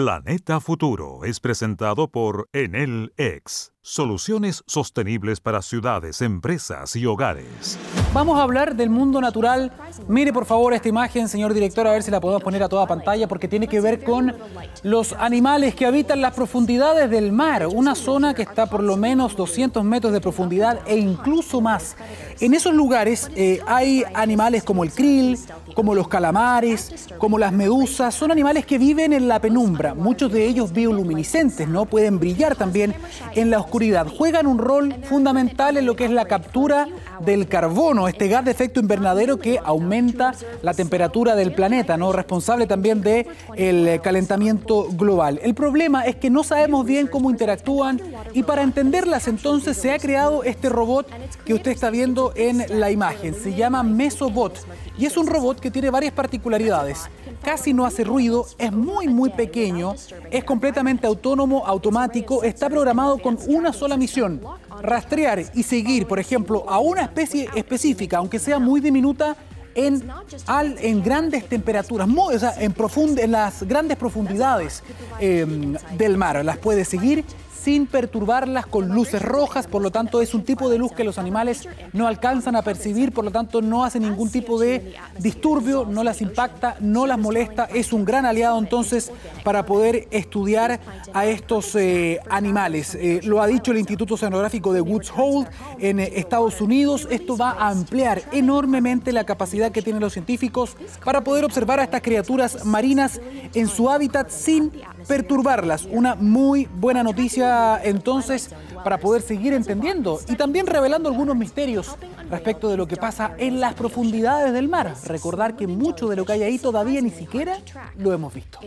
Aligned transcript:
Planeta 0.00 0.60
Futuro 0.60 1.24
es 1.24 1.40
presentado 1.40 2.06
por 2.06 2.48
Enel 2.52 3.12
X, 3.16 3.72
soluciones 3.82 4.62
sostenibles 4.68 5.40
para 5.40 5.60
ciudades, 5.60 6.22
empresas 6.22 6.94
y 6.94 7.04
hogares. 7.04 7.76
Vamos 8.18 8.40
a 8.40 8.42
hablar 8.42 8.74
del 8.74 8.90
mundo 8.90 9.20
natural. 9.20 9.70
Mire 10.08 10.32
por 10.32 10.44
favor 10.44 10.74
esta 10.74 10.88
imagen, 10.88 11.28
señor 11.28 11.54
director, 11.54 11.86
a 11.86 11.92
ver 11.92 12.02
si 12.02 12.10
la 12.10 12.18
podemos 12.18 12.42
poner 12.42 12.64
a 12.64 12.68
toda 12.68 12.84
pantalla, 12.84 13.28
porque 13.28 13.46
tiene 13.46 13.68
que 13.68 13.80
ver 13.80 14.02
con 14.02 14.34
los 14.82 15.12
animales 15.12 15.76
que 15.76 15.86
habitan 15.86 16.20
las 16.20 16.34
profundidades 16.34 17.08
del 17.10 17.30
mar, 17.30 17.68
una 17.68 17.94
zona 17.94 18.34
que 18.34 18.42
está 18.42 18.66
por 18.66 18.82
lo 18.82 18.96
menos 18.96 19.36
200 19.36 19.84
metros 19.84 20.12
de 20.12 20.20
profundidad 20.20 20.80
e 20.86 20.96
incluso 20.96 21.60
más. 21.60 21.94
En 22.40 22.54
esos 22.54 22.74
lugares 22.74 23.30
eh, 23.36 23.60
hay 23.68 24.02
animales 24.14 24.64
como 24.64 24.82
el 24.82 24.90
krill, 24.90 25.38
como 25.74 25.94
los 25.94 26.08
calamares, 26.08 27.08
como 27.18 27.38
las 27.38 27.52
medusas, 27.52 28.16
son 28.16 28.32
animales 28.32 28.66
que 28.66 28.78
viven 28.78 29.12
en 29.12 29.28
la 29.28 29.40
penumbra 29.40 29.94
muchos 29.94 30.32
de 30.32 30.44
ellos 30.44 30.72
bioluminiscentes, 30.72 31.68
¿no? 31.68 31.84
Pueden 31.84 32.18
brillar 32.18 32.56
también 32.56 32.96
en 33.36 33.50
la 33.50 33.60
oscuridad. 33.60 34.08
Juegan 34.08 34.48
un 34.48 34.58
rol 34.58 34.96
fundamental 35.04 35.76
en 35.76 35.86
lo 35.86 35.94
que 35.94 36.06
es 36.06 36.10
la 36.10 36.24
captura 36.24 36.88
del 37.20 37.46
carbono, 37.46 38.07
este 38.08 38.28
gas 38.28 38.44
de 38.44 38.50
efecto 38.50 38.80
invernadero 38.80 39.38
que 39.38 39.58
aumenta 39.62 40.32
la 40.62 40.74
temperatura 40.74 41.34
del 41.34 41.52
planeta, 41.54 41.96
¿no? 41.96 42.12
Responsable 42.12 42.66
también 42.66 43.00
del 43.00 43.26
el 43.54 44.00
calentamiento 44.00 44.88
global. 44.90 45.40
El 45.42 45.54
problema 45.54 46.04
es 46.06 46.16
que 46.16 46.30
no 46.30 46.44
sabemos 46.44 46.84
bien 46.86 47.06
cómo 47.06 47.30
interactúan 47.30 48.00
y 48.32 48.42
para 48.42 48.62
entenderlas 48.62 49.28
entonces 49.28 49.76
se 49.76 49.92
ha 49.92 49.98
creado 49.98 50.44
este 50.44 50.68
robot 50.68 51.06
que 51.44 51.54
usted 51.54 51.70
está 51.70 51.90
viendo 51.90 52.32
en 52.36 52.64
la 52.80 52.90
imagen. 52.90 53.34
Se 53.34 53.54
llama 53.54 53.82
Mesobot 53.82 54.54
y 54.98 55.06
es 55.06 55.16
un 55.16 55.26
robot 55.26 55.60
que 55.60 55.70
tiene 55.70 55.90
varias 55.90 56.12
particularidades. 56.12 57.08
Casi 57.48 57.72
no 57.72 57.86
hace 57.86 58.04
ruido, 58.04 58.46
es 58.58 58.70
muy 58.70 59.08
muy 59.08 59.30
pequeño, 59.30 59.94
es 60.30 60.44
completamente 60.44 61.06
autónomo, 61.06 61.66
automático, 61.66 62.44
está 62.44 62.68
programado 62.68 63.16
con 63.16 63.38
una 63.46 63.72
sola 63.72 63.96
misión, 63.96 64.42
rastrear 64.82 65.42
y 65.54 65.62
seguir, 65.62 66.06
por 66.06 66.18
ejemplo, 66.18 66.68
a 66.68 66.78
una 66.78 67.00
especie 67.04 67.48
específica, 67.54 68.18
aunque 68.18 68.38
sea 68.38 68.58
muy 68.58 68.82
diminuta, 68.82 69.34
en, 69.74 70.06
al, 70.46 70.76
en 70.78 71.02
grandes 71.02 71.48
temperaturas, 71.48 72.06
o 72.06 72.38
sea, 72.38 72.52
en, 72.58 72.74
en 73.16 73.32
las 73.32 73.62
grandes 73.62 73.96
profundidades 73.96 74.82
em, 75.18 75.74
del 75.96 76.18
mar. 76.18 76.44
Las 76.44 76.58
puede 76.58 76.84
seguir 76.84 77.24
sin 77.68 77.86
perturbarlas 77.86 78.66
con 78.66 78.88
luces 78.88 79.20
rojas, 79.20 79.66
por 79.66 79.82
lo 79.82 79.90
tanto 79.90 80.22
es 80.22 80.32
un 80.32 80.42
tipo 80.42 80.70
de 80.70 80.78
luz 80.78 80.92
que 80.92 81.04
los 81.04 81.18
animales 81.18 81.68
no 81.92 82.06
alcanzan 82.06 82.56
a 82.56 82.62
percibir, 82.62 83.12
por 83.12 83.26
lo 83.26 83.30
tanto 83.30 83.60
no 83.60 83.84
hace 83.84 84.00
ningún 84.00 84.30
tipo 84.30 84.58
de 84.58 84.94
disturbio, 85.18 85.84
no 85.84 86.02
las 86.02 86.22
impacta, 86.22 86.76
no 86.80 87.06
las 87.06 87.18
molesta, 87.18 87.66
es 87.66 87.92
un 87.92 88.06
gran 88.06 88.24
aliado 88.24 88.58
entonces 88.58 89.12
para 89.44 89.66
poder 89.66 90.08
estudiar 90.10 90.80
a 91.12 91.26
estos 91.26 91.74
eh, 91.74 92.20
animales. 92.30 92.94
Eh, 92.94 93.20
lo 93.24 93.42
ha 93.42 93.46
dicho 93.46 93.72
el 93.72 93.76
Instituto 93.76 94.14
Oceanográfico 94.14 94.72
de 94.72 94.80
Woods 94.80 95.12
Hole 95.14 95.46
en 95.78 96.00
Estados 96.00 96.62
Unidos, 96.62 97.06
esto 97.10 97.36
va 97.36 97.50
a 97.50 97.68
ampliar 97.68 98.22
enormemente 98.32 99.12
la 99.12 99.24
capacidad 99.24 99.70
que 99.72 99.82
tienen 99.82 100.00
los 100.00 100.14
científicos 100.14 100.74
para 101.04 101.22
poder 101.22 101.44
observar 101.44 101.80
a 101.80 101.84
estas 101.84 102.00
criaturas 102.00 102.64
marinas 102.64 103.20
en 103.52 103.68
su 103.68 103.90
hábitat 103.90 104.30
sin 104.30 104.72
perturbarlas. 105.06 105.86
Una 105.90 106.14
muy 106.14 106.66
buena 106.66 107.02
noticia 107.02 107.80
entonces 107.82 108.50
para 108.82 108.98
poder 108.98 109.22
seguir 109.22 109.52
entendiendo 109.52 110.20
y 110.28 110.36
también 110.36 110.66
revelando 110.66 111.08
algunos 111.08 111.36
misterios 111.36 111.96
respecto 112.30 112.68
de 112.68 112.76
lo 112.76 112.86
que 112.86 112.96
pasa 112.96 113.34
en 113.38 113.60
las 113.60 113.74
profundidades 113.74 114.52
del 114.52 114.68
mar. 114.68 114.94
Recordar 115.04 115.56
que 115.56 115.66
mucho 115.66 116.08
de 116.08 116.16
lo 116.16 116.24
que 116.24 116.32
hay 116.32 116.42
ahí 116.42 116.58
todavía 116.58 117.00
ni 117.00 117.10
siquiera 117.10 117.58
lo 117.96 118.12
hemos 118.12 118.32
visto. 118.34 118.58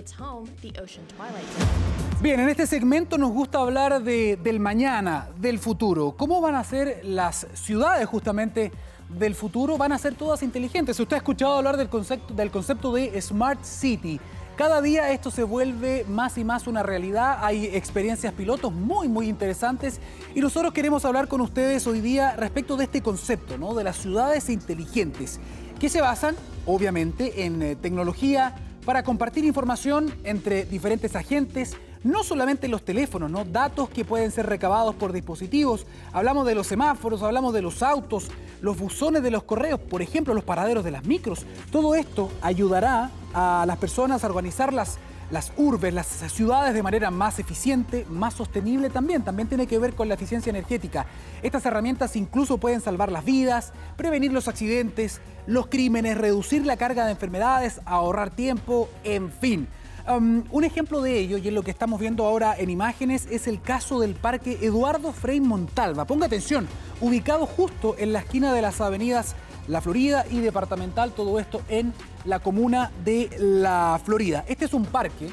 Bien, 2.22 2.40
en 2.40 2.50
este 2.50 2.68
segmento 2.68 3.18
nos 3.18 3.32
gusta 3.32 3.60
hablar 3.60 4.04
de, 4.04 4.38
del 4.38 4.60
mañana, 4.60 5.30
del 5.38 5.58
futuro. 5.58 6.14
¿Cómo 6.16 6.40
van 6.40 6.56
a 6.56 6.64
ser 6.64 7.02
las 7.04 7.48
ciudades 7.54 8.06
justamente 8.08 8.72
del 9.10 9.34
futuro? 9.34 9.78
Van 9.78 9.92
a 9.92 9.98
ser 9.98 10.14
todas 10.14 10.44
inteligentes. 10.44 11.00
Usted 11.00 11.16
ha 11.16 11.18
escuchado 11.18 11.54
hablar 11.54 11.78
del 11.78 11.90
concepto, 11.90 12.34
del 12.34 12.52
concepto 12.52 12.94
de 12.94 13.20
Smart 13.20 13.64
City. 13.64 14.20
Cada 14.56 14.82
día 14.82 15.12
esto 15.12 15.32
se 15.32 15.44
vuelve 15.44 16.06
más 16.08 16.38
y 16.38 16.44
más 16.44 16.68
una 16.68 16.84
realidad. 16.84 17.40
Hay 17.42 17.66
experiencias 17.68 18.34
pilotos 18.34 18.74
muy, 18.74 19.08
muy 19.08 19.28
interesantes. 19.28 20.00
Y 20.36 20.42
nosotros 20.42 20.74
queremos 20.74 21.06
hablar 21.06 21.28
con 21.28 21.42
ustedes 21.42 21.88
hoy 21.88 22.02
día 22.02 22.36
respecto 22.36 22.76
de 22.76 22.84
este 22.84 23.02
concepto, 23.02 23.58
¿no? 23.58 23.74
De 23.74 23.84
las 23.84 23.98
ciudades 23.98 24.50
inteligentes, 24.50 25.40
que 25.80 25.90
se 25.90 26.02
basan, 26.02 26.36
obviamente, 26.66 27.46
en 27.46 27.62
eh, 27.62 27.76
tecnología 27.76 28.56
para 28.86 29.04
compartir 29.04 29.46
información 29.46 30.14
entre 30.24 30.66
diferentes 30.66 31.16
agentes, 31.16 31.78
no 32.04 32.24
solamente 32.24 32.68
los 32.68 32.84
teléfonos, 32.84 33.30
¿no? 33.30 33.46
datos 33.46 33.90
que 33.90 34.04
pueden 34.04 34.32
ser 34.32 34.48
recabados 34.48 34.96
por 34.96 35.14
dispositivos. 35.14 35.86
Hablamos 36.12 36.48
de 36.48 36.56
los 36.56 36.66
semáforos, 36.66 37.22
hablamos 37.22 37.54
de 37.54 37.62
los 37.62 37.84
autos, 37.84 38.30
los 38.62 38.78
buzones 38.78 39.24
de 39.24 39.32
los 39.32 39.44
correos, 39.44 39.80
por 39.80 40.02
ejemplo, 40.02 40.34
los 40.34 40.44
paraderos 40.44 40.84
de 40.84 40.92
las 40.92 41.06
micros. 41.06 41.46
Todo 41.72 41.96
esto 41.96 42.32
ayudará 42.42 43.10
a 43.34 43.66
las 43.68 43.78
personas 43.78 44.24
a 44.24 44.28
organizar 44.28 44.72
las, 44.74 45.00
las 45.32 45.52
urbes, 45.58 45.94
las 45.94 46.08
ciudades 46.08 46.74
de 46.74 46.84
manera 46.84 47.10
más 47.10 47.40
eficiente, 47.40 48.06
más 48.10 48.36
sostenible 48.36 48.90
también. 48.90 49.24
También 49.24 49.48
tiene 49.48 49.68
que 49.68 49.80
ver 49.80 49.96
con 49.96 50.08
la 50.08 50.14
eficiencia 50.14 50.50
energética. 50.50 51.06
Estas 51.42 51.66
herramientas 51.66 52.16
incluso 52.16 52.58
pueden 52.58 52.82
salvar 52.82 53.12
las 53.12 53.26
vidas, 53.26 53.74
prevenir 53.98 54.32
los 54.32 54.48
accidentes, 54.48 55.22
los 55.48 55.68
crímenes, 55.68 56.18
reducir 56.18 56.66
la 56.66 56.78
carga 56.78 57.06
de 57.06 57.12
enfermedades, 57.12 57.82
ahorrar 57.86 58.30
tiempo, 58.30 58.90
en 59.04 59.32
fin. 59.32 59.68
Un 60.08 60.64
ejemplo 60.64 61.02
de 61.02 61.20
ello, 61.20 61.38
y 61.38 61.48
es 61.48 61.54
lo 61.54 61.64
que 61.64 61.72
estamos 61.72 62.00
viendo 62.00 62.26
ahora 62.26 62.56
en 62.58 62.70
imágenes, 62.70 63.28
es 63.30 63.48
el 63.48 63.62
caso 63.62 64.00
del 64.00 64.16
Parque 64.16 64.58
Eduardo 64.62 65.12
Frei 65.14 65.40
Montalva. 65.40 66.06
Ponga 66.06 66.26
atención, 66.26 66.68
ubicado 67.00 67.46
justo 67.46 67.96
en 67.98 68.14
la 68.14 68.20
esquina 68.20 68.54
de 68.54 68.62
las 68.62 68.82
avenidas 68.82 69.36
La 69.68 69.80
Florida 69.80 70.26
y 70.30 70.40
Departamental, 70.40 71.12
todo 71.12 71.40
esto 71.40 71.62
en 71.70 71.94
la 72.26 72.40
comuna 72.40 72.92
de 73.04 73.30
La 73.40 74.00
Florida. 74.04 74.44
Este 74.48 74.66
es 74.66 74.74
un 74.74 74.86
parque 74.86 75.30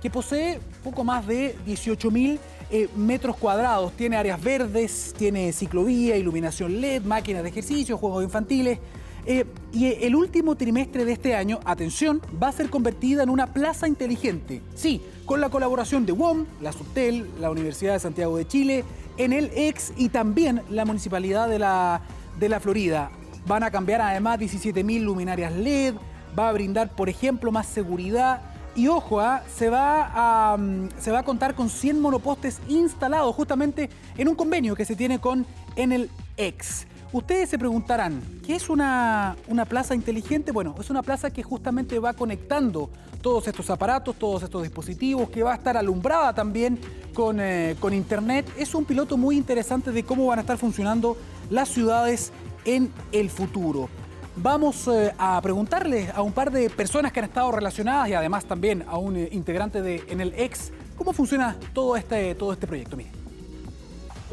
que 0.00 0.10
posee 0.10 0.60
poco 0.82 1.04
más 1.04 1.26
de 1.26 1.56
18 1.64 2.10
mil 2.10 2.38
eh, 2.70 2.88
metros 2.96 3.36
cuadrados. 3.36 3.92
Tiene 3.92 4.16
áreas 4.16 4.42
verdes, 4.42 5.14
tiene 5.16 5.52
ciclovía, 5.52 6.16
iluminación 6.16 6.80
LED, 6.80 7.02
máquinas 7.02 7.42
de 7.42 7.50
ejercicio, 7.50 7.98
juegos 7.98 8.24
infantiles. 8.24 8.78
Eh, 9.24 9.44
y 9.72 9.86
el 9.86 10.16
último 10.16 10.56
trimestre 10.56 11.04
de 11.04 11.12
este 11.12 11.34
año, 11.34 11.60
atención, 11.64 12.20
va 12.42 12.48
a 12.48 12.52
ser 12.52 12.70
convertida 12.70 13.22
en 13.22 13.30
una 13.30 13.52
plaza 13.52 13.86
inteligente. 13.86 14.62
Sí, 14.74 15.00
con 15.26 15.40
la 15.40 15.48
colaboración 15.48 16.04
de 16.06 16.12
WOM, 16.12 16.46
la 16.60 16.72
Subtel, 16.72 17.28
la 17.40 17.50
Universidad 17.50 17.94
de 17.94 18.00
Santiago 18.00 18.36
de 18.36 18.46
Chile, 18.46 18.84
en 19.16 19.32
el 19.32 19.50
ex 19.54 19.92
y 19.96 20.08
también 20.08 20.62
la 20.70 20.84
Municipalidad 20.84 21.48
de 21.48 21.58
la, 21.58 22.60
Florida. 22.60 23.10
Van 23.46 23.62
a 23.62 23.70
cambiar 23.70 24.00
además 24.00 24.38
17.000 24.38 25.00
luminarias 25.02 25.52
LED, 25.52 25.94
va 26.38 26.48
a 26.48 26.52
brindar, 26.52 26.90
por 26.90 27.08
ejemplo, 27.08 27.52
más 27.52 27.66
seguridad. 27.66 28.42
Y 28.74 28.88
ojo, 28.88 29.20
¿ah? 29.20 29.42
se, 29.54 29.68
va 29.68 30.52
a, 30.52 30.56
mm, 30.56 30.88
se 30.98 31.12
va 31.12 31.20
a 31.20 31.22
contar 31.24 31.54
con 31.54 31.68
100 31.68 32.00
monopostes 32.00 32.60
instalados 32.68 33.34
justamente 33.36 33.90
en 34.16 34.28
un 34.28 34.34
convenio 34.34 34.74
que 34.74 34.84
se 34.84 34.96
tiene 34.96 35.20
con 35.20 35.46
Enel 35.76 36.10
X. 36.36 36.86
Ustedes 37.12 37.50
se 37.50 37.58
preguntarán, 37.58 38.22
¿qué 38.46 38.54
es 38.54 38.70
una, 38.70 39.36
plaza 39.68 39.94
inteligente? 39.94 40.50
Bueno, 40.50 40.74
es 40.80 40.88
una 40.88 41.02
plaza 41.02 41.30
que 41.30 41.42
justamente 41.42 41.98
va 41.98 42.14
conectando 42.14 42.88
todos 43.20 43.46
estos 43.48 43.68
aparatos, 43.68 44.16
todos 44.16 44.42
estos 44.42 44.62
dispositivos, 44.62 45.28
que 45.28 45.42
va 45.42 45.52
a 45.52 45.56
estar 45.56 45.76
alumbrada 45.76 46.34
también 46.34 46.78
con, 47.12 47.38
eh, 47.38 47.76
con 47.80 47.92
Internet. 47.92 48.50
Es 48.56 48.74
un 48.74 48.86
piloto 48.86 49.18
muy 49.18 49.36
interesante 49.36 49.92
de 49.92 50.04
cómo 50.04 50.26
van 50.26 50.38
a 50.38 50.40
estar 50.40 50.56
funcionando 50.56 51.18
las 51.50 51.68
ciudades 51.68 52.32
en 52.64 52.90
el 53.12 53.28
futuro. 53.28 53.90
Vamos 54.36 54.88
eh, 54.88 55.12
a 55.18 55.38
preguntarle 55.42 56.10
a 56.14 56.22
un 56.22 56.32
par 56.32 56.50
de 56.50 56.70
personas 56.70 57.12
que 57.12 57.20
han 57.20 57.26
estado 57.26 57.52
relacionadas 57.52 58.08
y 58.08 58.14
además 58.14 58.46
también 58.46 58.84
a 58.88 58.96
un 58.96 59.16
eh, 59.16 59.28
integrante 59.32 59.82
de 59.82 60.02
en 60.08 60.22
el 60.22 60.32
ex 60.34 60.72
cómo 60.96 61.12
funciona 61.12 61.58
todo 61.74 61.94
este, 61.94 62.34
todo 62.36 62.54
este 62.54 62.66
proyecto. 62.66 62.96
Mire. 62.96 63.10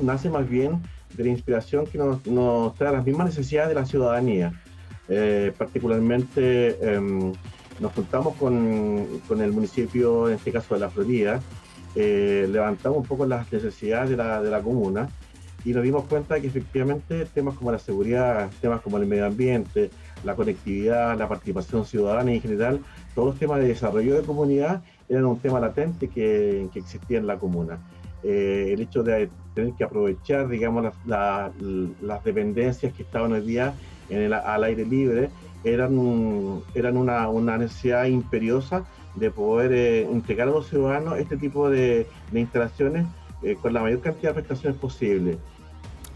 Nace 0.01 0.29
más 0.29 0.47
bien 0.47 0.81
de 1.15 1.23
la 1.23 1.29
inspiración 1.29 1.85
que 1.85 1.97
nos, 1.97 2.25
nos 2.27 2.75
trae 2.75 2.91
las 2.93 3.05
mismas 3.05 3.27
necesidades 3.27 3.69
de 3.69 3.75
la 3.75 3.85
ciudadanía. 3.85 4.53
Eh, 5.07 5.51
particularmente 5.57 6.77
em, 6.81 7.33
nos 7.79 7.93
juntamos 7.93 8.35
con, 8.35 9.21
con, 9.27 9.41
el 9.41 9.51
municipio, 9.51 10.29
en 10.29 10.35
este 10.35 10.51
caso 10.51 10.75
de 10.75 10.81
La 10.81 10.89
Florida, 10.89 11.41
eh, 11.95 12.47
levantamos 12.49 12.99
un 12.99 13.05
poco 13.05 13.25
las 13.25 13.51
necesidades 13.51 14.11
de 14.11 14.17
la, 14.17 14.41
de 14.41 14.51
la 14.51 14.61
comuna 14.61 15.09
y 15.65 15.73
nos 15.73 15.83
dimos 15.83 16.05
cuenta 16.05 16.39
que 16.39 16.47
efectivamente 16.47 17.25
temas 17.25 17.55
como 17.55 17.71
la 17.71 17.79
seguridad, 17.79 18.49
temas 18.61 18.81
como 18.81 18.97
el 18.97 19.07
medio 19.07 19.25
ambiente, 19.25 19.89
la 20.23 20.35
conectividad, 20.35 21.17
la 21.17 21.27
participación 21.27 21.85
ciudadana 21.85 22.31
en 22.31 22.41
general, 22.41 22.79
todos 23.15 23.29
los 23.29 23.39
temas 23.39 23.59
de 23.59 23.67
desarrollo 23.67 24.15
de 24.15 24.21
comunidad 24.21 24.83
eran 25.09 25.25
un 25.25 25.39
tema 25.39 25.59
latente 25.59 26.07
que, 26.07 26.69
que 26.71 26.79
existía 26.79 27.17
en 27.17 27.27
la 27.27 27.37
comuna. 27.37 27.79
Eh, 28.23 28.71
el 28.73 28.81
hecho 28.81 29.01
de 29.03 29.29
tener 29.53 29.73
que 29.73 29.83
aprovechar, 29.83 30.47
digamos, 30.47 30.93
las 31.05 32.23
dependencias 32.23 32.93
que 32.93 33.03
estaban 33.03 33.31
hoy 33.31 33.41
día 33.41 33.73
en 34.09 34.19
el, 34.21 34.33
al 34.33 34.63
aire 34.63 34.85
libre 34.85 35.29
eran, 35.63 36.61
eran 36.73 36.97
una, 36.97 37.57
necesidad 37.57 38.05
imperiosa 38.05 38.85
de 39.15 39.31
poder 39.31 39.73
eh, 39.73 40.01
entregar 40.03 40.47
a 40.47 40.51
los 40.51 40.67
ciudadanos 40.67 41.17
este 41.17 41.37
tipo 41.37 41.69
de, 41.69 42.07
instalaciones 42.33 43.05
eh, 43.41 43.55
con 43.61 43.73
la 43.73 43.81
mayor 43.81 44.01
cantidad 44.01 44.31
de 44.31 44.41
prestaciones 44.41 44.79
posible. 44.79 45.37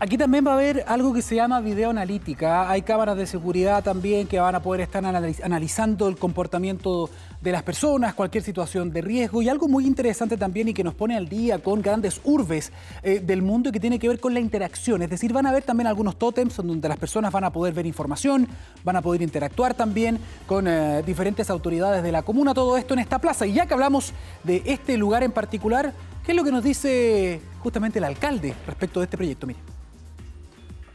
Aquí 0.03 0.17
también 0.17 0.45
va 0.45 0.51
a 0.51 0.55
haber 0.55 0.83
algo 0.88 1.13
que 1.13 1.21
se 1.21 1.35
llama 1.35 1.61
videoanalítica. 1.61 2.69
Hay 2.69 2.81
cámaras 2.81 3.15
de 3.15 3.25
seguridad 3.25 3.81
también 3.81 4.27
que 4.27 4.38
van 4.38 4.53
a 4.53 4.61
poder 4.61 4.81
estar 4.81 5.01
analizando 5.05 6.09
el 6.09 6.17
comportamiento 6.17 7.09
de 7.39 7.53
las 7.53 7.63
personas, 7.63 8.13
cualquier 8.13 8.44
situación 8.44 8.91
de 8.91 9.00
riesgo 9.00 9.41
y 9.41 9.47
algo 9.47 9.69
muy 9.69 9.88
interesante 9.88 10.35
también 10.35 10.67
y 10.67 10.73
que 10.73 10.83
nos 10.83 10.94
pone 10.94 11.15
al 11.15 11.29
día 11.29 11.59
con 11.59 11.81
grandes 11.81 12.19
urbes 12.25 12.73
eh, 13.01 13.21
del 13.21 13.41
mundo 13.41 13.69
y 13.69 13.71
que 13.71 13.79
tiene 13.79 13.97
que 13.97 14.09
ver 14.09 14.19
con 14.19 14.33
la 14.33 14.41
interacción. 14.41 15.01
Es 15.03 15.09
decir, 15.09 15.31
van 15.31 15.45
a 15.45 15.51
haber 15.51 15.63
también 15.63 15.88
algunos 15.88 16.17
tótems 16.17 16.57
donde 16.57 16.89
las 16.89 16.97
personas 16.97 17.31
van 17.31 17.45
a 17.45 17.53
poder 17.53 17.73
ver 17.73 17.85
información, 17.85 18.49
van 18.83 18.97
a 18.97 19.01
poder 19.01 19.21
interactuar 19.21 19.73
también 19.73 20.19
con 20.47 20.67
eh, 20.67 21.01
diferentes 21.06 21.49
autoridades 21.49 22.03
de 22.03 22.11
la 22.11 22.23
comuna, 22.23 22.53
todo 22.53 22.75
esto 22.75 22.94
en 22.94 22.99
esta 22.99 23.19
plaza. 23.19 23.45
Y 23.45 23.53
ya 23.53 23.67
que 23.67 23.73
hablamos 23.73 24.11
de 24.44 24.63
este 24.65 24.97
lugar 24.97 25.23
en 25.23 25.31
particular, 25.31 25.94
¿qué 26.25 26.33
es 26.33 26.35
lo 26.35 26.44
que 26.44 26.51
nos 26.51 26.61
dice 26.61 27.39
justamente 27.59 27.99
el 27.99 28.03
alcalde 28.03 28.53
respecto 28.67 28.99
de 28.99 29.06
este 29.06 29.15
proyecto? 29.15 29.47
Mire 29.47 29.72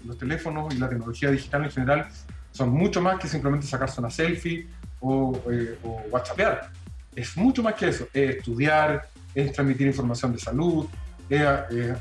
los 0.09 0.19
teléfonos 0.19 0.75
y 0.75 0.79
la 0.79 0.89
tecnología 0.89 1.31
digital 1.31 1.65
en 1.65 1.71
general 1.71 2.09
son 2.51 2.71
mucho 2.71 3.01
más 3.01 3.19
que 3.21 3.29
simplemente 3.29 3.67
sacarse 3.67 4.01
una 4.01 4.11
selfie 4.11 4.67
o, 5.01 5.41
eh, 5.51 5.79
o 5.85 6.03
whatsappear. 6.11 6.71
Es 7.15 7.37
mucho 7.37 7.63
más 7.63 7.75
que 7.75 7.89
eso, 7.89 8.09
es 8.13 8.37
estudiar, 8.37 9.09
es 9.35 9.53
transmitir 9.53 9.87
información 9.87 10.33
de 10.33 10.39
salud, 10.39 10.89
es, 11.29 11.43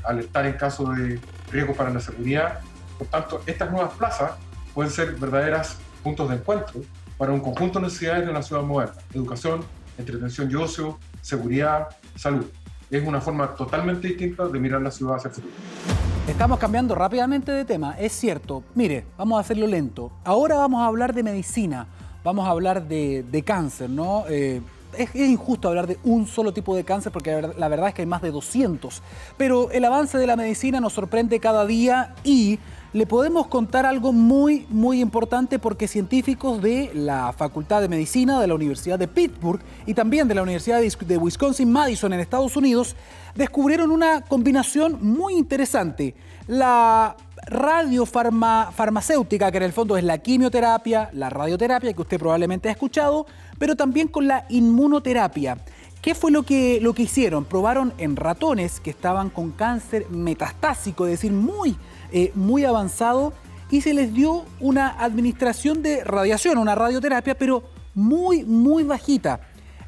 alertar 0.04 0.46
en 0.46 0.54
caso 0.54 0.90
de 0.92 1.20
riesgo 1.52 1.74
para 1.74 1.90
la 1.90 2.00
seguridad. 2.00 2.60
Por 2.96 3.06
tanto, 3.08 3.42
estas 3.46 3.70
nuevas 3.70 3.92
plazas 3.94 4.32
pueden 4.74 4.90
ser 4.90 5.12
verdaderas 5.14 5.78
puntos 6.02 6.28
de 6.30 6.36
encuentro 6.36 6.80
para 7.16 7.32
un 7.32 7.40
conjunto 7.40 7.78
de 7.78 7.86
necesidades 7.86 8.26
de 8.26 8.32
la 8.32 8.42
ciudad 8.42 8.62
moderna. 8.62 8.94
Educación, 9.12 9.60
entretención 9.98 10.50
y 10.50 10.54
ocio, 10.54 10.98
seguridad, 11.20 11.88
salud. 12.16 12.46
Es 12.90 13.06
una 13.06 13.20
forma 13.20 13.54
totalmente 13.54 14.08
distinta 14.08 14.48
de 14.48 14.58
mirar 14.58 14.80
la 14.80 14.90
ciudad 14.90 15.16
hacia 15.16 15.28
el 15.28 15.34
futuro. 15.34 15.97
Estamos 16.28 16.58
cambiando 16.58 16.94
rápidamente 16.94 17.50
de 17.50 17.64
tema, 17.64 17.96
es 17.98 18.12
cierto. 18.12 18.62
Mire, 18.74 19.06
vamos 19.16 19.38
a 19.38 19.40
hacerlo 19.40 19.66
lento. 19.66 20.12
Ahora 20.24 20.56
vamos 20.56 20.82
a 20.82 20.84
hablar 20.84 21.14
de 21.14 21.22
medicina, 21.22 21.86
vamos 22.22 22.46
a 22.46 22.50
hablar 22.50 22.86
de, 22.86 23.42
cáncer, 23.44 23.88
¿no? 23.88 24.24
Eh, 24.28 24.60
es, 24.96 25.14
injusto 25.14 25.68
hablar 25.68 25.86
de 25.86 25.98
un 26.04 26.26
solo 26.26 26.52
tipo 26.52 26.74
de 26.74 26.84
cáncer 26.84 27.12
porque 27.12 27.50
la 27.56 27.68
verdad 27.68 27.88
es 27.88 27.94
que 27.94 28.02
hay 28.02 28.06
más 28.06 28.22
de 28.22 28.30
200. 28.30 29.02
Pero 29.36 29.70
el 29.70 29.84
avance 29.84 30.18
de 30.18 30.26
la 30.26 30.36
medicina 30.36 30.80
nos 30.80 30.92
sorprende 30.92 31.40
cada 31.40 31.66
día 31.66 32.14
y 32.24 32.58
le 32.92 33.06
podemos 33.06 33.48
contar 33.48 33.84
algo 33.84 34.12
muy, 34.12 34.66
muy 34.70 35.00
importante 35.00 35.58
porque 35.58 35.88
científicos 35.88 36.62
de 36.62 36.90
la 36.94 37.32
Facultad 37.32 37.82
de 37.82 37.88
Medicina 37.88 38.40
de 38.40 38.46
la 38.46 38.54
Universidad 38.54 38.98
de 38.98 39.08
Pittsburgh 39.08 39.60
y 39.86 39.94
también 39.94 40.26
de 40.26 40.34
la 40.34 40.42
Universidad 40.42 40.80
de 40.80 41.18
Wisconsin-Madison 41.18 42.12
en 42.12 42.20
Estados 42.20 42.56
Unidos 42.56 42.96
descubrieron 43.34 43.90
una 43.90 44.22
combinación 44.22 44.98
muy 45.02 45.34
interesante. 45.34 46.14
La 46.46 47.14
radiofarmacéutica, 47.46 49.50
que 49.50 49.58
en 49.58 49.64
el 49.64 49.72
fondo 49.72 49.96
es 49.96 50.04
la 50.04 50.18
quimioterapia, 50.18 51.10
la 51.12 51.30
radioterapia, 51.30 51.92
que 51.92 52.02
usted 52.02 52.18
probablemente 52.18 52.68
ha 52.68 52.72
escuchado, 52.72 53.26
pero 53.58 53.76
también 53.76 54.08
con 54.08 54.26
la 54.26 54.46
inmunoterapia. 54.48 55.58
¿Qué 56.02 56.14
fue 56.14 56.30
lo 56.30 56.44
que, 56.44 56.78
lo 56.80 56.94
que 56.94 57.02
hicieron? 57.02 57.44
Probaron 57.44 57.92
en 57.98 58.16
ratones 58.16 58.80
que 58.80 58.90
estaban 58.90 59.30
con 59.30 59.50
cáncer 59.50 60.06
metastásico, 60.10 61.06
es 61.06 61.12
decir, 61.12 61.32
muy 61.32 61.76
eh, 62.10 62.32
muy 62.34 62.64
avanzado 62.64 63.34
y 63.70 63.82
se 63.82 63.92
les 63.92 64.14
dio 64.14 64.46
una 64.60 64.88
administración 64.88 65.82
de 65.82 66.02
radiación, 66.04 66.56
una 66.56 66.74
radioterapia, 66.74 67.36
pero 67.36 67.64
muy, 67.94 68.44
muy 68.44 68.82
bajita. 68.82 69.40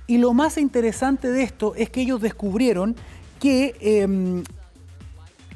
Y 0.06 0.18
lo 0.18 0.34
más 0.34 0.58
interesante 0.58 1.30
de 1.30 1.42
esto 1.42 1.74
es 1.76 1.88
que 1.88 2.02
ellos 2.02 2.20
descubrieron 2.20 2.94
que 3.38 3.74
em, 3.80 4.44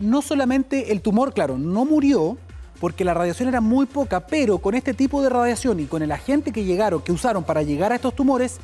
no 0.00 0.22
solamente 0.22 0.90
el 0.92 1.02
tumor, 1.02 1.34
claro, 1.34 1.58
no 1.58 1.84
murió, 1.84 2.38
porque 2.80 3.04
la 3.04 3.14
radiación 3.14 3.48
era 3.48 3.60
muy 3.60 3.86
poca, 3.86 4.20
pero 4.26 4.58
con 4.58 4.74
este 4.74 4.94
tipo 4.94 5.22
de 5.22 5.28
radiación 5.28 5.80
y 5.80 5.86
con 5.86 6.02
el 6.02 6.12
agente 6.12 6.52
que 6.52 6.64
llegaron, 6.64 7.02
que 7.02 7.12
usaron 7.12 7.44
para 7.44 7.62
llegar 7.62 7.92
a 7.92 7.96
estos 7.96 8.14
tumores, 8.14 8.58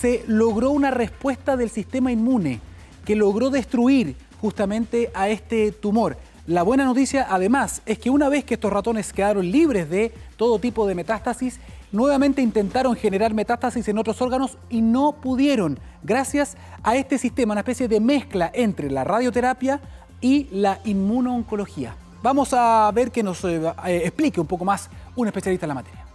se 0.00 0.24
logró 0.26 0.70
una 0.70 0.90
respuesta 0.90 1.56
del 1.56 1.70
sistema 1.70 2.12
inmune 2.12 2.60
que 3.04 3.16
logró 3.16 3.50
destruir 3.50 4.16
justamente 4.40 5.10
a 5.14 5.28
este 5.28 5.72
tumor. 5.72 6.16
La 6.46 6.62
buena 6.62 6.84
noticia, 6.84 7.26
además, 7.30 7.82
es 7.86 7.98
que 7.98 8.10
una 8.10 8.28
vez 8.28 8.44
que 8.44 8.54
estos 8.54 8.72
ratones 8.72 9.12
quedaron 9.12 9.48
libres 9.50 9.88
de 9.88 10.12
todo 10.36 10.58
tipo 10.58 10.86
de 10.86 10.96
metástasis, 10.96 11.60
nuevamente 11.92 12.42
intentaron 12.42 12.96
generar 12.96 13.32
metástasis 13.32 13.86
en 13.86 13.98
otros 13.98 14.20
órganos 14.20 14.58
y 14.68 14.80
no 14.80 15.12
pudieron, 15.12 15.78
gracias 16.02 16.56
a 16.82 16.96
este 16.96 17.18
sistema, 17.18 17.52
una 17.52 17.60
especie 17.60 17.86
de 17.86 18.00
mezcla 18.00 18.50
entre 18.52 18.90
la 18.90 19.04
radioterapia 19.04 19.80
y 20.20 20.48
la 20.50 20.80
inmunooncología. 20.84 21.94
Vamos 22.22 22.52
a 22.52 22.90
ver 22.94 23.10
que 23.10 23.22
nos 23.22 23.42
eh, 23.44 23.60
eh, 23.86 24.02
explique 24.04 24.40
un 24.40 24.46
poco 24.46 24.64
más 24.64 24.88
un 25.16 25.26
especialista 25.26 25.66
en 25.66 25.68
la 25.68 25.74
materia. 25.74 26.06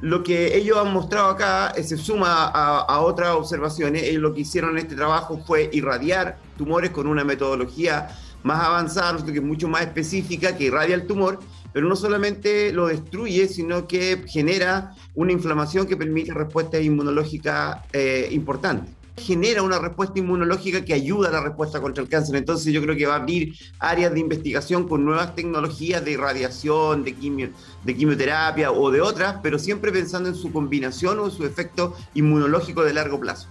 Lo 0.00 0.24
que 0.24 0.56
ellos 0.56 0.76
han 0.78 0.92
mostrado 0.92 1.28
acá 1.28 1.72
eh, 1.76 1.84
se 1.84 1.96
suma 1.96 2.46
a, 2.46 3.00
otras 3.00 3.36
observaciones. 3.36 4.02
Ellos 4.02 4.20
lo 4.20 4.34
que 4.34 4.40
hicieron 4.40 4.72
en 4.72 4.78
este 4.78 4.96
trabajo 4.96 5.38
fue 5.46 5.70
irradiar 5.72 6.38
tumores 6.58 6.90
con 6.90 7.06
una 7.06 7.22
metodología 7.22 8.08
más 8.42 8.64
avanzada, 8.64 9.24
que 9.24 9.30
es 9.30 9.42
mucho 9.42 9.68
más 9.68 9.82
específica, 9.82 10.56
que 10.56 10.64
irradia 10.64 10.96
el 10.96 11.06
tumor, 11.06 11.38
pero 11.72 11.88
no 11.88 11.94
solamente 11.94 12.72
lo 12.72 12.88
destruye, 12.88 13.46
sino 13.46 13.86
que 13.86 14.24
genera 14.26 14.96
una 15.14 15.30
inflamación 15.30 15.86
que 15.86 15.96
permite 15.96 16.34
respuesta 16.34 16.80
inmunológica 16.80 17.84
eh, 17.92 18.28
importante 18.32 19.01
genera 19.22 19.62
una 19.62 19.78
respuesta 19.78 20.18
inmunológica 20.18 20.84
que 20.84 20.94
ayuda 20.94 21.28
a 21.28 21.32
la 21.32 21.40
respuesta 21.40 21.80
contra 21.80 22.02
el 22.02 22.08
cáncer. 22.08 22.36
Entonces 22.36 22.72
yo 22.72 22.82
creo 22.82 22.96
que 22.96 23.06
va 23.06 23.14
a 23.14 23.18
abrir 23.18 23.54
áreas 23.78 24.12
de 24.12 24.20
investigación 24.20 24.88
con 24.88 25.04
nuevas 25.04 25.34
tecnologías 25.34 26.04
de 26.04 26.12
irradiación, 26.12 27.04
de, 27.04 27.14
quimio, 27.14 27.50
de 27.84 27.96
quimioterapia 27.96 28.70
o 28.72 28.90
de 28.90 29.00
otras, 29.00 29.36
pero 29.42 29.58
siempre 29.58 29.92
pensando 29.92 30.28
en 30.28 30.34
su 30.34 30.52
combinación 30.52 31.18
o 31.18 31.26
en 31.26 31.30
su 31.30 31.46
efecto 31.46 31.96
inmunológico 32.14 32.82
de 32.82 32.94
largo 32.94 33.18
plazo. 33.20 33.48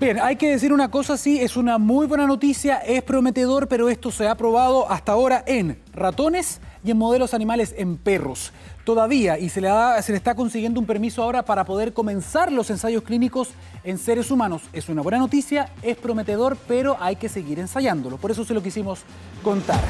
Bien, 0.00 0.18
hay 0.18 0.36
que 0.36 0.48
decir 0.48 0.72
una 0.72 0.90
cosa, 0.90 1.18
sí, 1.18 1.40
es 1.40 1.58
una 1.58 1.76
muy 1.76 2.06
buena 2.06 2.26
noticia, 2.26 2.78
es 2.78 3.02
prometedor, 3.02 3.68
pero 3.68 3.90
esto 3.90 4.10
se 4.10 4.26
ha 4.26 4.34
probado 4.34 4.90
hasta 4.90 5.12
ahora 5.12 5.44
en 5.46 5.78
ratones 5.92 6.62
y 6.84 6.90
en 6.90 6.98
modelos 6.98 7.34
animales 7.34 7.74
en 7.76 7.96
perros. 7.96 8.52
Todavía, 8.84 9.38
y 9.38 9.48
se 9.50 9.60
le, 9.60 9.70
se 10.02 10.12
le 10.12 10.18
está 10.18 10.34
consiguiendo 10.34 10.80
un 10.80 10.86
permiso 10.86 11.22
ahora 11.22 11.44
para 11.44 11.64
poder 11.64 11.92
comenzar 11.92 12.50
los 12.50 12.70
ensayos 12.70 13.02
clínicos 13.02 13.50
en 13.84 13.98
seres 13.98 14.30
humanos. 14.30 14.62
Es 14.72 14.88
una 14.88 15.02
buena 15.02 15.18
noticia, 15.18 15.68
es 15.82 15.96
prometedor, 15.96 16.56
pero 16.66 16.96
hay 16.98 17.16
que 17.16 17.28
seguir 17.28 17.58
ensayándolo. 17.58 18.16
Por 18.16 18.30
eso 18.30 18.44
se 18.44 18.54
lo 18.54 18.62
quisimos 18.62 19.00
contar. 19.44 19.80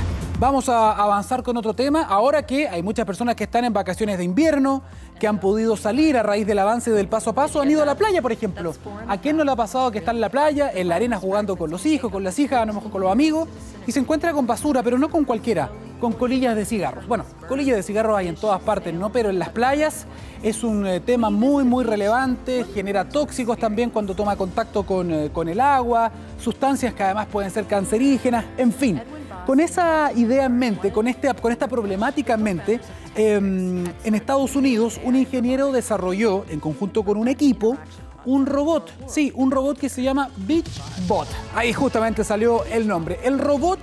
Vamos 0.41 0.71
a 0.71 0.93
avanzar 0.93 1.43
con 1.43 1.57
otro 1.59 1.75
tema, 1.75 2.03
ahora 2.03 2.47
que 2.47 2.67
hay 2.67 2.83
muchas 2.83 3.05
personas 3.05 3.37
que 3.37 3.45
están 3.45 3.67
en 3.67 3.75
vacaciones 3.75 4.17
de 4.17 4.25
invierno, 4.25 4.83
que 5.19 5.29
han 5.29 5.39
podido 5.39 5.77
salir 5.77 6.17
a 6.17 6.23
raíz 6.23 6.47
del 6.47 6.59
avance 6.59 6.91
del 6.91 7.09
paso 7.09 7.31
a 7.31 7.33
paso, 7.35 7.61
han 7.61 7.71
ido 7.71 7.83
a 7.83 7.85
la 7.85 7.95
playa, 7.95 8.23
por 8.23 8.33
ejemplo. 8.33 8.73
¿A 9.07 9.19
quién 9.19 9.37
no 9.37 9.45
le 9.45 9.51
ha 9.51 9.57
pasado 9.57 9.91
que 9.91 9.99
está 9.99 10.13
en 10.13 10.21
la 10.21 10.31
playa, 10.31 10.71
en 10.75 10.89
la 10.89 10.95
arena 10.95 11.19
jugando 11.19 11.57
con 11.57 11.71
los 11.71 11.85
hijos, 11.85 12.11
con 12.11 12.25
las 12.25 12.39
hijas, 12.39 12.63
a 12.63 12.65
lo 12.65 12.73
mejor 12.73 12.91
con 12.91 13.03
los 13.03 13.13
amigos, 13.13 13.51
y 13.87 13.93
se 13.93 14.01
encuentra 14.01 14.33
con 14.33 14.47
basura, 14.47 14.83
pero 14.83 14.99
no 14.99 15.11
con 15.11 15.27
cualquiera, 15.27 15.71
con 16.01 16.15
colillas 16.15 16.57
de 16.57 16.65
cigarros? 16.65 17.07
Bueno, 17.07 17.25
colillas 17.49 17.77
de 17.77 17.83
cigarros 17.83 18.17
hay 18.17 18.29
en 18.29 18.35
todas 18.35 18.61
partes, 18.63 18.93
¿no? 18.93 19.13
Pero 19.13 19.31
en 19.31 19.39
las 19.39 19.51
playas 19.51 20.07
es 20.43 20.65
un 20.65 20.87
eh, 20.87 21.01
tema 21.01 21.31
muy, 21.31 21.63
muy 21.63 21.85
relevante, 21.85 22.65
genera 22.75 23.09
tóxicos 23.09 23.59
también 23.59 23.91
cuando 23.91 24.15
toma 24.15 24.37
contacto 24.37 24.85
con, 24.85 25.11
eh, 25.13 25.31
con 25.33 25.49
el 25.49 25.61
agua, 25.61 26.11
sustancias 26.41 26.95
que 26.95 27.03
además 27.03 27.27
pueden 27.27 27.51
ser 27.51 27.67
cancerígenas, 27.67 28.45
en 28.57 28.73
fin. 28.73 29.01
Con 29.47 29.61
esa 29.61 30.13
idea 30.15 30.47
en 30.47 30.59
mente, 30.59 30.93
con, 30.93 31.07
este, 31.09 31.33
con 31.35 31.53
esta 31.53 31.69
problemática 31.69 32.35
en 32.35 32.43
mente, 32.43 32.81
em, 33.15 33.85
en 34.05 34.15
Estados 34.15 34.57
Unidos 34.57 35.01
un 35.05 35.17
ingeniero 35.17 35.73
desarrolló, 35.73 36.45
en 36.49 36.61
conjunto 36.61 37.03
con 37.03 37.17
un 37.17 37.29
equipo, 37.29 37.77
un 38.25 38.47
robot. 38.47 38.93
Sí, 39.07 39.33
un 39.35 39.51
robot 39.51 39.79
que 39.79 39.89
se 39.89 40.03
llama 40.03 40.31
BitBot. 40.37 41.29
Ahí 41.55 41.73
justamente 41.73 42.23
salió 42.25 42.65
el 42.67 42.87
nombre. 42.87 43.19
El 43.25 43.39
robot 43.39 43.79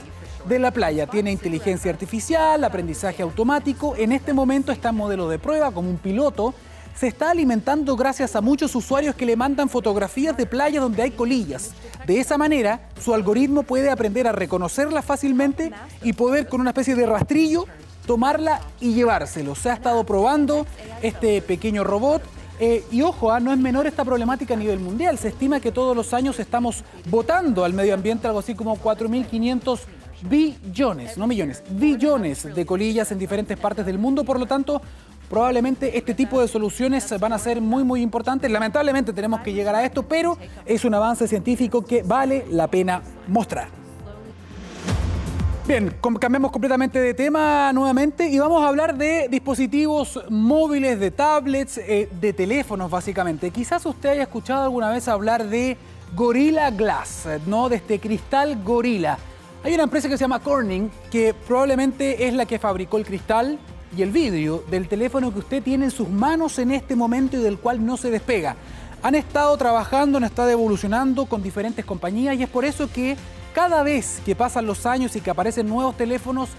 de 0.47 0.59
la 0.59 0.71
playa 0.71 1.07
tiene 1.07 1.31
inteligencia 1.31 1.91
artificial, 1.91 2.63
aprendizaje 2.63 3.21
automático. 3.21 3.95
En 3.95 4.11
este 4.11 4.33
momento 4.33 4.71
está 4.71 4.89
en 4.89 4.95
modelo 4.95 5.29
de 5.29 5.39
prueba 5.39 5.71
como 5.71 5.89
un 5.89 5.97
piloto 5.97 6.53
se 6.97 7.05
está 7.05 7.29
alimentando 7.29 7.95
gracias 7.95 8.35
a 8.35 8.41
muchos 8.41 8.73
usuarios 8.73 9.13
que 9.13 9.27
le 9.27 9.35
mandan 9.35 9.69
fotografías 9.69 10.35
de 10.35 10.47
playa 10.47 10.81
donde 10.81 11.03
hay 11.03 11.11
colillas. 11.11 11.73
De 12.07 12.19
esa 12.19 12.39
manera, 12.39 12.89
su 12.99 13.13
algoritmo 13.13 13.61
puede 13.61 13.91
aprender 13.91 14.27
a 14.27 14.31
reconocerla 14.31 15.03
fácilmente 15.03 15.71
y 16.01 16.13
poder 16.13 16.47
con 16.47 16.59
una 16.59 16.71
especie 16.71 16.95
de 16.95 17.05
rastrillo 17.05 17.65
tomarla 18.07 18.61
y 18.79 18.95
llevárselo. 18.95 19.53
Se 19.53 19.69
ha 19.69 19.73
estado 19.73 20.05
probando 20.05 20.65
este 21.03 21.41
pequeño 21.43 21.83
robot 21.83 22.23
eh, 22.59 22.83
y 22.91 23.03
ojo, 23.03 23.31
ah, 23.31 23.39
no 23.39 23.53
es 23.53 23.59
menor 23.59 23.85
esta 23.85 24.03
problemática 24.03 24.55
a 24.55 24.57
nivel 24.57 24.79
mundial. 24.79 25.19
Se 25.19 25.27
estima 25.27 25.59
que 25.59 25.71
todos 25.71 25.95
los 25.95 26.13
años 26.15 26.39
estamos 26.39 26.83
votando 27.11 27.63
al 27.63 27.73
medio 27.73 27.93
ambiente 27.93 28.25
algo 28.25 28.39
así 28.39 28.55
como 28.55 28.75
4.500 28.77 29.81
billones, 30.21 31.17
no 31.17 31.27
millones, 31.27 31.63
billones 31.69 32.55
de 32.55 32.65
colillas 32.65 33.11
en 33.11 33.19
diferentes 33.19 33.57
partes 33.57 33.85
del 33.85 33.99
mundo. 33.99 34.23
Por 34.23 34.39
lo 34.39 34.45
tanto, 34.45 34.81
probablemente 35.29 35.97
este 35.97 36.13
tipo 36.13 36.41
de 36.41 36.47
soluciones 36.47 37.13
van 37.19 37.33
a 37.33 37.39
ser 37.39 37.61
muy, 37.61 37.83
muy 37.83 38.01
importantes. 38.01 38.49
Lamentablemente 38.49 39.13
tenemos 39.13 39.41
que 39.41 39.53
llegar 39.53 39.75
a 39.75 39.83
esto, 39.83 40.03
pero 40.03 40.37
es 40.65 40.85
un 40.85 40.93
avance 40.93 41.27
científico 41.27 41.83
que 41.83 42.03
vale 42.03 42.45
la 42.49 42.67
pena 42.67 43.01
mostrar. 43.27 43.69
Bien, 45.67 45.93
cambiamos 46.17 46.49
completamente 46.53 46.97
de 46.97 47.13
tema 47.13 47.73
nuevamente 47.73 48.29
y 48.29 48.39
vamos 48.39 48.63
a 48.63 48.69
hablar 48.69 48.97
de 48.97 49.27
dispositivos 49.29 50.17
móviles, 50.29 50.97
de 50.97 51.11
tablets, 51.11 51.77
eh, 51.79 52.07
de 52.21 52.31
teléfonos 52.31 52.89
básicamente. 52.89 53.51
Quizás 53.51 53.85
usted 53.85 54.11
haya 54.11 54.23
escuchado 54.23 54.63
alguna 54.63 54.89
vez 54.91 55.09
hablar 55.09 55.45
de 55.45 55.75
Gorilla 56.15 56.71
Glass, 56.71 57.27
¿no? 57.47 57.67
De 57.67 57.75
este 57.75 57.99
cristal 57.99 58.63
Gorilla. 58.63 59.17
Hay 59.63 59.73
una 59.73 59.83
empresa 59.83 60.07
que 60.07 60.17
se 60.17 60.23
llama 60.23 60.39
Corning 60.39 60.89
que 61.11 61.33
probablemente 61.33 62.27
es 62.27 62.33
la 62.33 62.45
que 62.45 62.59
fabricó 62.59 62.97
el 62.97 63.05
cristal 63.05 63.59
y 63.95 64.01
el 64.01 64.11
vidrio 64.11 64.63
del 64.69 64.87
teléfono 64.87 65.33
que 65.33 65.39
usted 65.39 65.63
tiene 65.63 65.85
en 65.85 65.91
sus 65.91 66.07
manos 66.09 66.59
en 66.59 66.71
este 66.71 66.95
momento 66.95 67.37
y 67.37 67.41
del 67.41 67.57
cual 67.57 67.85
no 67.85 67.97
se 67.97 68.11
despega. 68.11 68.55
Han 69.01 69.15
estado 69.15 69.57
trabajando, 69.57 70.17
han 70.17 70.23
estado 70.23 70.49
evolucionando 70.49 71.25
con 71.25 71.41
diferentes 71.41 71.83
compañías 71.85 72.35
y 72.37 72.43
es 72.43 72.49
por 72.49 72.65
eso 72.65 72.89
que 72.91 73.17
cada 73.53 73.81
vez 73.83 74.21
que 74.25 74.35
pasan 74.35 74.67
los 74.67 74.85
años 74.85 75.15
y 75.15 75.21
que 75.21 75.31
aparecen 75.31 75.67
nuevos 75.67 75.97
teléfonos, 75.97 76.49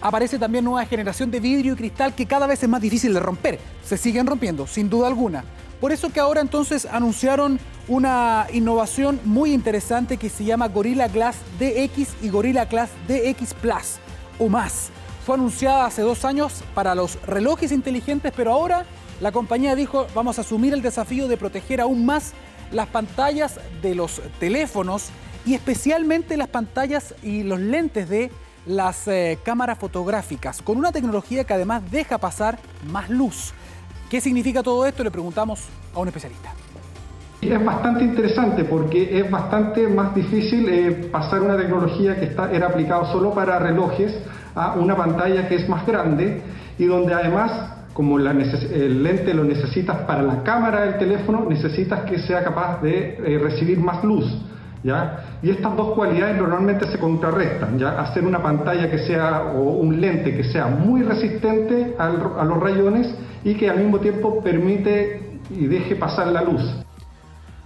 aparece 0.00 0.38
también 0.38 0.64
nueva 0.64 0.86
generación 0.86 1.30
de 1.30 1.40
vidrio 1.40 1.74
y 1.74 1.76
cristal 1.76 2.14
que 2.14 2.26
cada 2.26 2.46
vez 2.46 2.62
es 2.62 2.68
más 2.68 2.80
difícil 2.80 3.12
de 3.12 3.20
romper. 3.20 3.58
Se 3.84 3.98
siguen 3.98 4.26
rompiendo, 4.26 4.66
sin 4.66 4.88
duda 4.88 5.08
alguna. 5.08 5.44
Por 5.80 5.92
eso 5.92 6.10
que 6.10 6.20
ahora 6.20 6.40
entonces 6.40 6.86
anunciaron 6.86 7.60
una 7.86 8.46
innovación 8.52 9.20
muy 9.24 9.52
interesante 9.52 10.16
que 10.16 10.28
se 10.28 10.44
llama 10.44 10.68
Gorilla 10.68 11.08
Glass 11.08 11.36
DX 11.58 12.22
y 12.22 12.28
Gorilla 12.28 12.64
Glass 12.64 12.90
DX 13.06 13.54
Plus 13.54 13.98
o 14.38 14.48
más. 14.48 14.90
Fue 15.24 15.36
anunciada 15.36 15.86
hace 15.86 16.02
dos 16.02 16.24
años 16.24 16.62
para 16.74 16.94
los 16.94 17.20
relojes 17.22 17.70
inteligentes, 17.70 18.32
pero 18.36 18.52
ahora 18.52 18.86
la 19.20 19.30
compañía 19.30 19.74
dijo 19.74 20.06
vamos 20.14 20.38
a 20.38 20.40
asumir 20.40 20.74
el 20.74 20.82
desafío 20.82 21.28
de 21.28 21.36
proteger 21.36 21.80
aún 21.80 22.04
más 22.04 22.32
las 22.72 22.88
pantallas 22.88 23.60
de 23.80 23.94
los 23.94 24.20
teléfonos 24.40 25.08
y 25.46 25.54
especialmente 25.54 26.36
las 26.36 26.48
pantallas 26.48 27.14
y 27.22 27.42
los 27.42 27.60
lentes 27.60 28.08
de 28.08 28.30
las 28.66 29.08
eh, 29.08 29.38
cámaras 29.42 29.78
fotográficas, 29.78 30.60
con 30.60 30.76
una 30.76 30.92
tecnología 30.92 31.44
que 31.44 31.54
además 31.54 31.82
deja 31.90 32.18
pasar 32.18 32.58
más 32.86 33.08
luz. 33.08 33.54
¿Qué 34.08 34.22
significa 34.22 34.62
todo 34.62 34.86
esto? 34.86 35.04
Le 35.04 35.10
preguntamos 35.10 35.68
a 35.94 35.98
un 35.98 36.08
especialista. 36.08 36.52
Es 37.42 37.64
bastante 37.64 38.04
interesante 38.04 38.64
porque 38.64 39.20
es 39.20 39.30
bastante 39.30 39.86
más 39.86 40.14
difícil 40.14 40.66
eh, 40.68 41.08
pasar 41.12 41.42
una 41.42 41.56
tecnología 41.56 42.18
que 42.18 42.26
está, 42.26 42.50
era 42.50 42.68
aplicada 42.68 43.12
solo 43.12 43.32
para 43.32 43.58
relojes 43.58 44.18
a 44.54 44.74
una 44.74 44.96
pantalla 44.96 45.46
que 45.46 45.56
es 45.56 45.68
más 45.68 45.86
grande 45.86 46.40
y 46.78 46.86
donde 46.86 47.14
además 47.14 47.74
como 47.92 48.16
el 48.18 49.02
lente 49.02 49.34
lo 49.34 49.44
necesitas 49.44 49.98
para 50.02 50.22
la 50.22 50.42
cámara 50.44 50.82
del 50.82 50.98
teléfono, 50.98 51.44
necesitas 51.48 52.02
que 52.04 52.20
sea 52.20 52.44
capaz 52.44 52.80
de 52.80 53.18
eh, 53.18 53.38
recibir 53.38 53.78
más 53.78 54.04
luz. 54.04 54.24
Y 55.42 55.50
estas 55.50 55.76
dos 55.76 55.94
cualidades 55.94 56.36
normalmente 56.36 56.86
se 56.86 56.98
contrarrestan, 56.98 57.76
¿ya? 57.76 58.00
Hacer 58.00 58.24
una 58.24 58.40
pantalla 58.40 58.88
que 58.88 58.98
sea, 58.98 59.52
o 59.56 59.62
un 59.80 60.00
lente 60.00 60.36
que 60.36 60.44
sea 60.44 60.66
muy 60.66 61.02
resistente 61.02 61.96
a 61.98 62.44
los 62.44 62.60
rayones 62.60 63.12
y 63.44 63.54
que 63.54 63.70
al 63.70 63.78
mismo 63.78 63.98
tiempo 64.00 64.42
permite 64.42 65.38
y 65.50 65.66
deje 65.66 65.96
pasar 65.96 66.28
la 66.28 66.42
luz. 66.42 66.62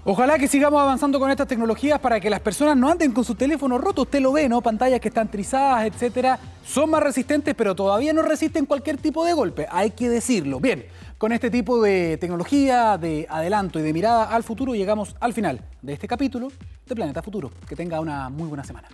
Ojalá 0.04 0.36
que 0.36 0.48
sigamos 0.48 0.82
avanzando 0.82 1.20
con 1.20 1.30
estas 1.30 1.46
tecnologías 1.46 2.00
para 2.00 2.18
que 2.18 2.28
las 2.28 2.40
personas 2.40 2.76
no 2.76 2.90
anden 2.90 3.12
con 3.12 3.24
su 3.24 3.36
teléfono 3.36 3.78
roto. 3.78 4.02
Usted 4.02 4.20
lo 4.20 4.32
ve, 4.32 4.48
¿no? 4.48 4.60
Pantallas 4.60 4.98
que 4.98 5.06
están 5.06 5.30
trizadas, 5.30 5.86
etcétera. 5.86 6.40
Son 6.64 6.90
más 6.90 7.04
resistentes, 7.04 7.54
pero 7.54 7.76
todavía 7.76 8.12
no 8.12 8.22
resisten 8.22 8.66
cualquier 8.66 8.96
tipo 8.96 9.24
de 9.24 9.32
golpe. 9.32 9.68
Hay 9.70 9.92
que 9.92 10.08
decirlo. 10.08 10.58
Bien, 10.58 10.86
con 11.18 11.30
este 11.30 11.50
tipo 11.50 11.80
de 11.80 12.16
tecnología, 12.16 12.98
de 12.98 13.28
adelanto 13.30 13.78
y 13.78 13.82
de 13.82 13.92
mirada 13.92 14.24
al 14.24 14.42
futuro, 14.42 14.74
llegamos 14.74 15.14
al 15.20 15.34
final 15.34 15.60
de 15.82 15.92
este 15.92 16.08
capítulo 16.08 16.48
de 16.84 16.94
Planeta 16.96 17.22
Futuro. 17.22 17.52
Que 17.68 17.76
tenga 17.76 18.00
una 18.00 18.28
muy 18.28 18.48
buena 18.48 18.64
semana. 18.64 18.88